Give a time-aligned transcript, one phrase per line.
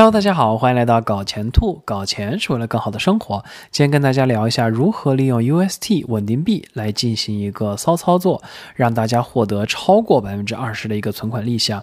[0.00, 1.82] Hello，大家好，欢迎来到搞钱兔。
[1.84, 3.44] 搞钱是为了更好的生活。
[3.70, 8.42] 今天跟大家聊一下如何利用 UST 稳定币来进行一个骚操作，
[8.74, 11.74] 让大家获得超过百分之二十的一个存款利息。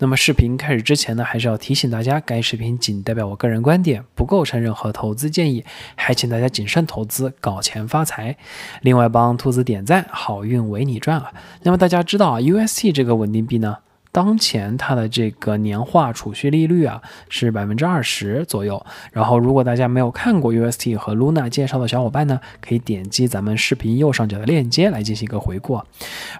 [0.00, 5.64] 那么视频开始之前呢，还是要提醒大家，该视频仅代表我个人观点，不构成任何投资建议，
[5.94, 8.36] 还请大家谨慎投资，搞钱发财。
[8.82, 11.32] 另外帮兔子点赞，好运为你赚啊！
[11.62, 13.76] 那么大家知道啊，UST 这个稳定币呢？
[14.12, 18.84] 当前它的这个年化储蓄利率啊是百分之二十左右。
[19.12, 25.80] 然后，如果大家没有看过 UST 和 Luna 介绍的小伙伴呢，可以点击咱们视频右上角的链接来进行一个回顾。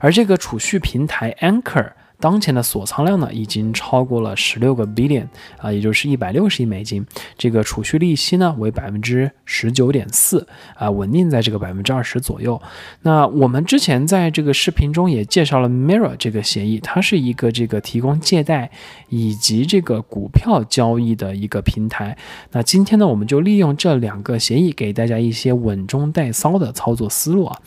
[0.01, 1.93] 而这个储蓄平台 Anchor。
[2.21, 5.27] 当前的锁仓量呢，已经超过了十六个 billion
[5.59, 7.05] 啊，也就是一百六十亿美金。
[7.39, 12.61] 这个储蓄利息呢为百分之十九点四啊，稳定在这个百分之二十左右。
[13.03, 18.71] 那我们之前在这个视频中也介绍了 Mirror 这个协议，它是一个这个提供借贷
[19.09, 22.17] 以及这个股票交易的一个平台。
[22.53, 27.59] 那今天呢，我们就利用这两个协议，给大家一些稳中带骚的操作思路啊。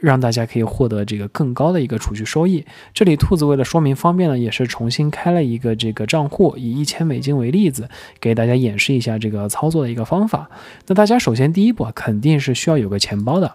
[0.00, 2.66] 让大家可以获得这个更高的一个储蓄收益。
[2.92, 7.88] 这里兔子为了说明方便呢，也是重新开了一个这个账户，以一千美金为例子，
[8.20, 10.50] 给大家演示一下这个操作的一个方法。
[10.86, 13.52] 那大家首先第一步啊，肯定是需要有个钱包的。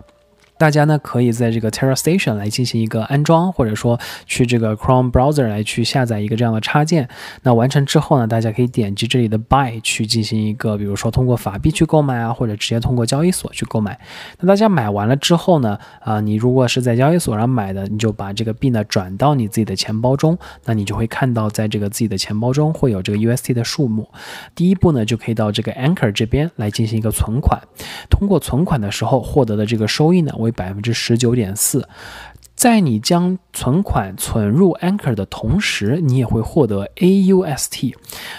[0.57, 7.07] 大家呢可以在这个 Terra Station 来进行一个安装，或者说去这个 Chrome Browser 来去下载一个这样的插件。
[7.43, 13.99] 那完成之后呢，大家可以点击这里的 Buy 去进行一个，比如说通过法币去购买啊，或者直接通过交易所去购买。
[14.39, 24.09] 那大家买完了之后呢，啊，你如果是在交易所上买的，你就把这个币呢转到你自己的钱包中，那你就会看到在这个自己的钱包中会有这个 UST 的数目。
[24.55, 27.61] 第一步呢，就可以到这个 Anchor 这边来进行一个存款。
[28.09, 31.87] 通过存款的时候获得的这个收益呢，为百分之十九点四。
[32.55, 37.93] 在你将存款存入 Anchor 的同时，你也会获得 AUST。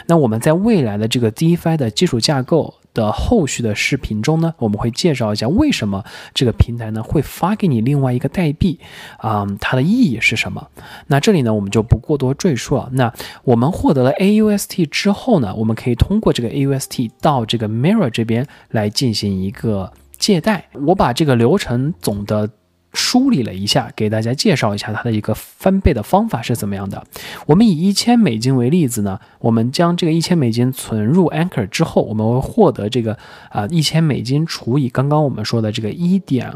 [0.07, 6.03] 那我们在未来的这个 DeFi 的基础架构的后续的视频中呢，我们会介绍一下为什么
[6.35, 8.81] 这个平台呢会发给你另外一个代币
[9.19, 10.67] 啊，它的意义是什么？
[11.07, 12.89] 那这里呢，我们就不过多赘述了。
[12.95, 13.15] 那
[13.45, 19.93] 我们获得了 AUST 之后呢，我们可以通过这个 AUST 到这个 Mirror 这边来进行一个。
[20.19, 22.51] 借贷，我把这个流程总的
[22.93, 27.07] 梳理了一下，给大家介绍一下它的一个翻倍的方法是怎么样的。
[27.47, 33.17] 我们以一千美金为例子呢，我们将这个一千美金存入 Anchor 之后，我们会获得这个
[33.51, 36.53] 啊一千美金除以刚刚我们说的这个一点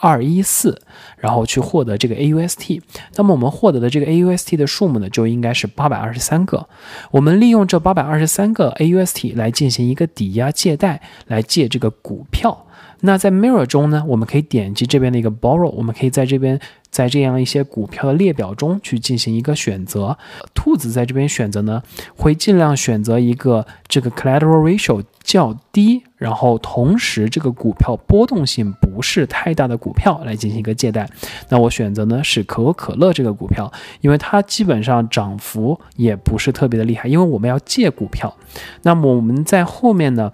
[0.00, 0.80] 二一四，
[1.18, 2.80] 然后去获得这个 AUST。
[3.16, 6.66] 那么我们获得的这个 AUST 的数目呢，就应该是八百二十三个。
[7.10, 12.66] 我们利用这八百二十三个 AUST 来进行一个抵押借贷，来借这个股票。
[13.02, 16.60] 那在 Mirror 中呢，我们可以点击这边的一个 Borrow，我们可以在这边
[16.90, 20.18] 在这样一些股票的列表中去进行一个选择。
[20.54, 21.82] 兔子在这边选择呢，
[22.16, 31.08] 会尽量选择一个这个 Collateral Ratio 较低，然后同时这个股票波动性不是太大的股票来进行一个借贷。
[31.48, 38.34] 那我选择呢是可口可乐这个股票，因为它基本上涨幅也不是特别的厉害，因为我们要借股票。
[38.82, 40.32] 那么我们在后面呢？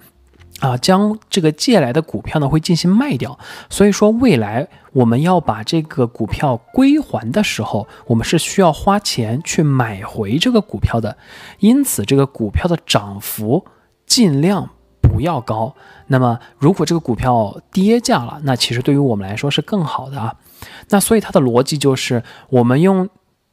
[0.61, 11.19] 啊，将这个借来的股票呢会进行卖掉，所以说未来我们要把这个股票归还的时候，我们是需要花钱去买回这个股票的，
[11.59, 13.67] 因此这个股票的涨幅
[14.07, 14.71] 尽量
[15.03, 15.75] 不要高。
[16.07, 20.37] 那么如果这个股票跌价了，那其实对于我们来说是更好的啊。
[20.89, 23.11] 那所以它的逻辑就是，我们用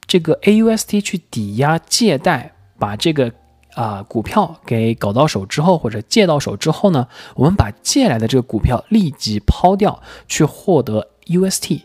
[0.08, 3.34] 这个 AUST 去抵押借贷，把这个。
[3.76, 11.82] 啊，股票给搞到手之后，或者借到手之后呢，我们把借来的这个股票立即抛掉，去获得 UST。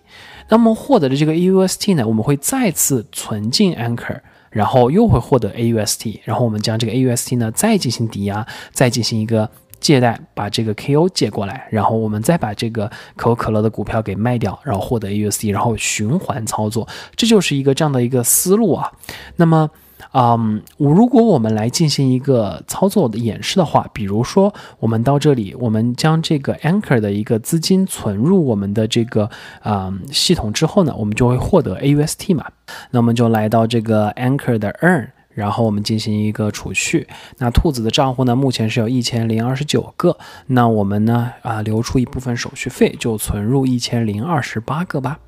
[0.50, 18.92] 那么获得的这个 UST 呢，我们会再次存进 Anchor，然后又会获得 AUST，然后我们将这个 AUST 呢再进行抵押，再进行一个借贷，把这个 KO 借过来，然后我们再把这个可口可乐的股票给卖掉，然后获得 AUST，然后循环操作，这就是一个这样的一个思路啊。
[19.36, 19.70] 那么。
[20.12, 29.28] 嗯，我如果我们来进行一个操作的演示的话，比如说我们到这里，我们将这个 Anchor 的一个资金存入我们的这个
[29.60, 32.46] 啊系统之后呢，我们就会获得 AUST 嘛。
[32.90, 37.08] 那我们就来到这个 Anchor 的 Earn，然后我们进行一个储蓄。
[37.38, 40.16] 那兔子的账户呢，目前是有一千零二十九个。
[40.46, 45.18] 那我们呢啊留出一部分手续费，就存入一千零二十八个吧。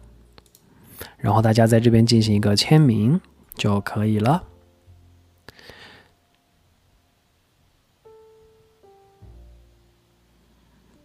[1.19, 3.21] 然后大家在这边进行一个签名
[3.57, 4.45] 就可以了。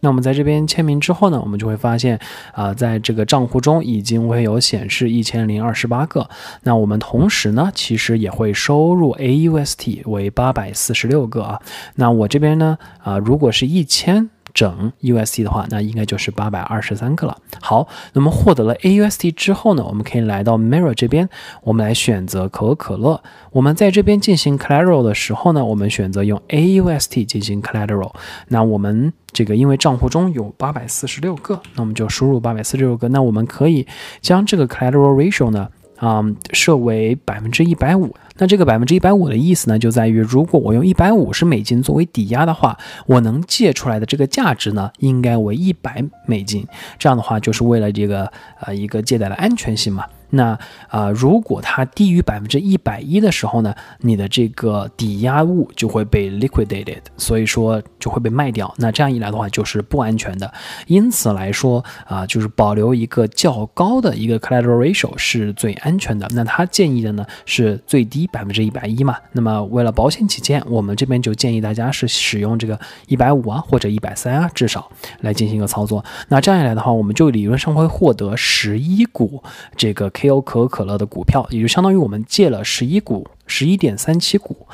[0.06, 2.16] 那我们在这边签名之后呢，我们就会发现
[2.52, 6.30] 啊，在这个账户中已经会有显示一千零二十八个。
[6.62, 11.60] 那我们同时呢，其实也会收入 AUST 为八百四十六个啊。
[11.96, 14.30] 那我这边呢，啊，如果是一千。
[14.56, 17.36] 整 UST 的话，那应该就是八百二十三个了。
[17.60, 21.28] 好，那么获得了 AUST 之后呢，我们可以来到 Mirror 这边，
[21.62, 23.22] 我们来选择可口可乐。
[23.52, 28.12] 我们在这边进行 Collateral 的时候呢，我们选择用 AUST 进行 Collateral。
[28.48, 33.08] 那我们这个因为账户中有八百四十六个，那我们就输入八百四十六个。
[33.08, 33.86] 那我们可以
[34.22, 35.68] 将这个 Collateral Ratio 呢，
[35.98, 38.14] 啊，设为百分之一百五。
[38.38, 42.76] 那这个百分之一百五的意思呢，就在于如果我用一百五十美金作为抵押的话，
[43.06, 46.66] 我能借出来的这个价值呢，应该为一百美金。
[46.98, 50.04] 这样的话，就是为了这个呃一个借贷的安全性嘛。
[50.30, 50.58] 那
[50.88, 58.72] 啊，如果它低于百分之一百一的时候呢，你的这个抵押物就会被 liquidated，所以说就会被卖掉。
[58.78, 60.52] 那这样一来的话，就是不安全的。
[60.88, 66.26] 因此来说啊，就是保留一个较高的一个 collateral ratio 是最安全的。
[66.32, 69.16] 那他建议的呢是最低百分之一百一嘛。
[69.32, 74.90] 那么为了保险起见，我们这边就建议大家是使用这个一百五啊或者一百三啊，至少
[75.20, 76.04] 来进行一个操作。
[76.28, 79.40] 那这样一来的话，我们就理论上会获得十一股
[79.76, 80.10] 这个。
[80.18, 80.40] K.O.
[80.40, 84.66] 可口可乐的股票，也就相当于我们借了十一股，十一点三七股。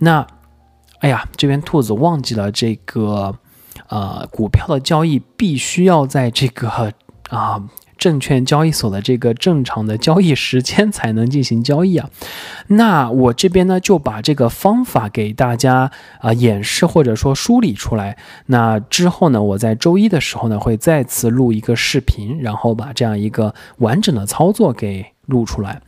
[0.00, 0.26] 那，
[0.98, 3.34] 哎呀，这边兔子忘记了这个，
[3.88, 6.92] 呃，股票的交易必须要在这个
[7.30, 7.64] 啊。
[8.00, 12.08] 证券交易所的这个正常的交易时间才能进行交易啊，
[12.68, 18.16] 那我这边呢就把这个方法给大家啊演示或者说梳理出来。
[18.46, 25.12] 那之后呢，我在周一的时候呢会再次录一个视频，然后把这样一个完整的操作给。
[25.30, 25.80] 录出来，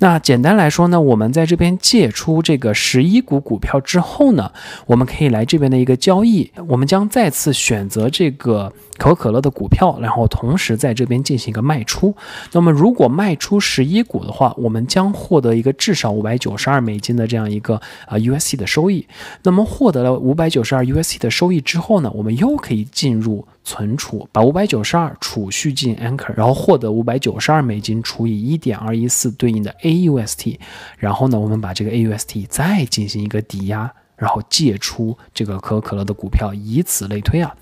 [0.00, 4.52] 那简单来说呢，我们在这边借出这个十一股股票之后呢，
[4.84, 12.14] 我们可以来这边的一个交易，我们将再次选择这个可口可乐的股票，然后同时在这边进行一个卖出。
[12.52, 19.06] 那么如果卖出十一股的话，我们将获得一个至少五百九十二美金的这样一个啊 USC 的收益。
[19.44, 23.46] 那么获得了五百九十二 USC 的收益之后呢，我们又可以进入。
[23.70, 30.58] 存储，把五百九十二储蓄进 Anchor，然后获得五百九十二美金除以一点二一四对应的 AUST，
[30.98, 33.92] 然后呢，我们把这个 AUST 再进行一个抵押。
[34.20, 37.56] 然后借出这个可口可乐的股票，以此类推啊。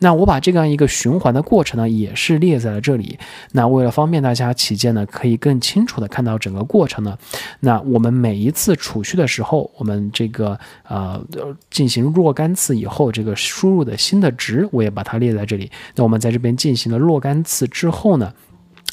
[0.00, 3.18] 那我把这样一个循环的过程呢，也是列在了这里。
[3.52, 7.16] 那为了方便大家起见呢，可以更清楚的看到整个过程呢。
[7.60, 11.18] 那我们每一次储蓄的时候，我们这个呃
[11.70, 15.70] 进行若干次以后，这个输入的新的值，我也把它列在这里。
[15.94, 18.30] 那我们在这边进行了若干次之后呢？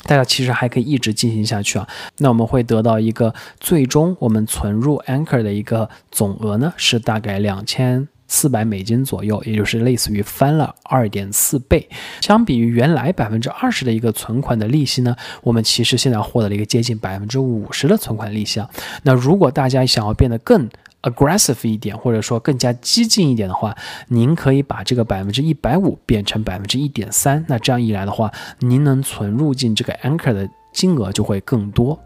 [0.03, 1.87] 大家其实还可以一直进行下去啊，
[2.17, 11.87] 那我们会得到一个最终我们存入 Anchor 的一个总额呢，是大概两千四百美金左右，也就是类似于翻了二点四倍。
[12.21, 18.69] 相比于原来百分之二十的一个存款的利息呢，我们其实现在获得了一个接近百分之五十的存款利息啊。
[19.03, 20.69] 那如果大家想要变得更
[21.03, 23.75] aggressive 一点，或者说更加激进一点的话，
[24.07, 31.99] 您可以把这个百分之一百五变成百分之一点三，那这样一来的话，您能存入进这个 anchor 的金额就会更多。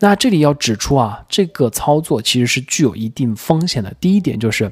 [0.00, 3.92] 那这里要指出啊，这个操作其实是具有一定风险的。
[4.00, 4.70] 第一点就是，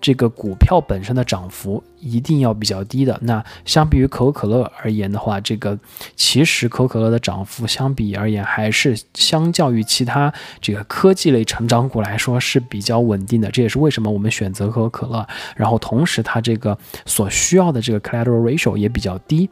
[0.00, 3.18] 这个股票本身的涨幅一定要比较低的。
[3.22, 5.78] 那相比于可口可乐而言的话，这个
[6.16, 13.50] 其实可口可乐的涨幅相比而言，还是相较于其他这个科技类成长股来说是比较稳定的。
[13.50, 15.26] 这也是为什么我们选择可口可乐。
[15.54, 19.48] 然后同时它这个所需要的这个 collateral ratio 也比较低。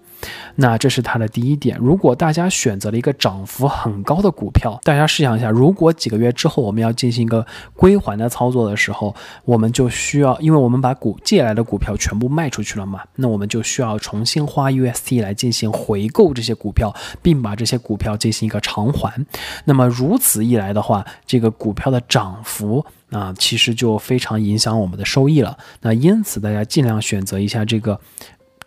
[0.56, 1.78] 那这是它的第一点。
[1.78, 19.26] 如果大家选择了一个涨幅很高的股票，大家试想一下，如果几个月之后我们要进行一个归还的操作的时候，我们就需要，因为我们把股借来的股票全部卖出去了嘛，那我们就需要重新花 UST 来进行回购这些股票，并把这些股票进行一个偿还。
[19.64, 25.58] 那么如此一来的话，这个股票的涨幅啊，其实就非常影响我们的收益了。
[25.82, 28.00] 那因此，大家尽量选择一下这个。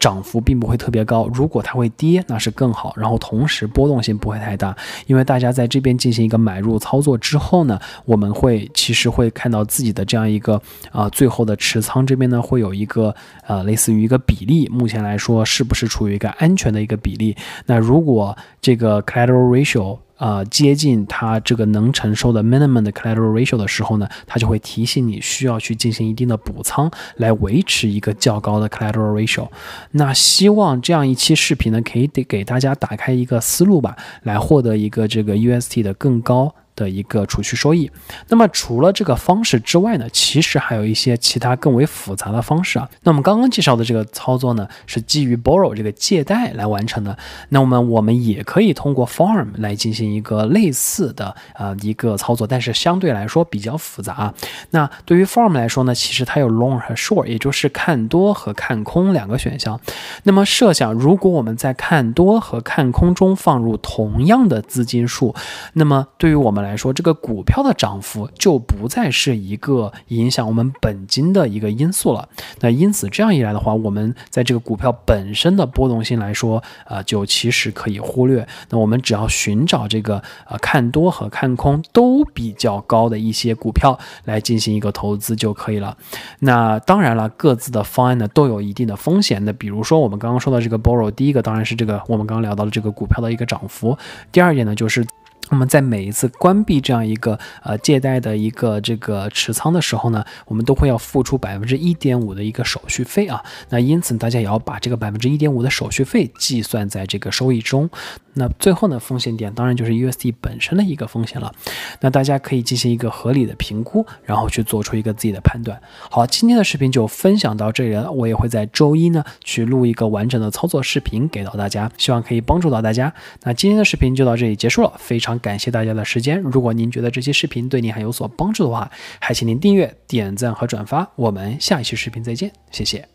[0.04, 2.94] 涨幅并不会特别高，如果它会跌，那是更好。
[2.98, 4.76] 然后同时波动性不会太大，
[5.08, 13.16] 因为大家在这边进行一个买入操作之后呢，我们会其实会看到自己的这样一个啊，最后的持仓这边呢会有一个
[13.48, 17.34] 呃类似于一个比例，目前来说是不是处于一个安全的一个比例？
[17.66, 20.00] 那如果这个 collateral ratio。
[20.24, 29.50] 啊，接近它这个能承受的 minimum 的 collateral ratio 的时候呢，它就会提醒你需要去进行一定的补仓，来维持一个较高的 collateral ratio。
[29.92, 36.56] 那希望这样一期视频呢，可以给给大家打开一个思路吧，来获得一个这个 UST 的更高。
[36.76, 37.90] 的一个储蓄收益。
[38.28, 42.90] 那么除了这个方式之外呢，其实还有一些其他更为复杂的方式啊。
[43.04, 47.18] 那我们刚刚介绍的这个操作呢，是基于 borrow 这个借贷来完成的。
[47.50, 54.34] 那我们我们也可以通过 farm 来进行一个类似的呃一个操作，但是相对来说比较复杂啊。
[54.72, 59.80] 那对于 farm 来说呢，其实它有 long 和 short，也就是看多和看空两个选项。
[60.24, 65.36] 那么设想如果我们在看多和看空中放入同样的资金数，
[65.74, 72.28] 那么对于我们来说，这个股票的涨幅就不再是一个影响我们本金的一个因素了。
[72.62, 78.48] 那因此这样一来的话，我们在这个股票本身的波动性来说，呃，就其实可以忽略。
[78.70, 85.98] 那我们只要寻找这个呃看多和看空都比较高的一些股票来进行一个投资就可以了。
[86.40, 89.52] 那当然了，各自的方案呢都有一定的风险的。
[89.52, 93.98] 比如说我们刚刚说的这个 borrow，第一个当然是这个我们刚刚聊到的这个股票的一个涨幅。
[94.32, 95.06] 第二点呢就是。
[95.50, 103.44] 那么在每一次关闭这样一个呃借贷的一个这个持仓的时候呢，我们都会要付出百分之一点五的一个手续费啊。
[103.70, 107.90] 那因此大家也要把这个百分之一点五的手续费计算在这个收益中。
[108.36, 111.54] 那最后呢，风险点当然就是 USD 本身的一个风险了。
[112.02, 115.80] 那大家可以进行一个合理的评估，然后去做出一个自己的判断。
[116.10, 118.12] 好，今天的视频就分享到这里了。
[118.12, 123.14] 我也会在周一呢去录一个完整的操作视频给到大家，希望可以帮助到大家。
[123.44, 126.40] 那今天的视频就到这里结束了，非常感谢大家的时间。
[126.40, 131.10] 如果您觉得这期视频对您还有所帮助的话，还请您订阅、点赞和转发。
[131.16, 133.13] 我们下一期视频再见，谢谢。